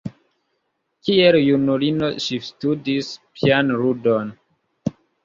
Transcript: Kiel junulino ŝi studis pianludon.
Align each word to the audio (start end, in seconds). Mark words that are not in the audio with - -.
Kiel 1.09 1.35
junulino 1.47 2.09
ŝi 2.27 2.39
studis 2.47 3.11
pianludon. 3.37 4.33